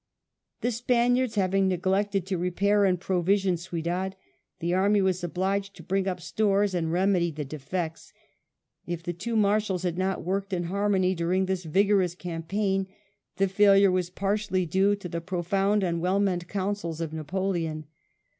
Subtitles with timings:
[0.61, 4.15] The Spaniards having neglected to repair and provision Ciudad,
[4.59, 8.11] the amy was obliged to bring up the stores and remedy the defects.
[8.87, 12.87] If the two Marshals had not worked in harmony during this vigorous campaign,
[13.37, 17.85] the failure was partially due to the profound and well meant counsels of Napoleon.